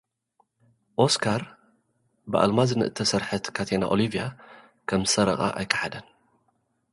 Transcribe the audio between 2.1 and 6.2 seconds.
ብኣልማዝ ንእተሰርሐት ካቴና ኦሊቭያ ከምዝሰረቓ ኣይከሓደን።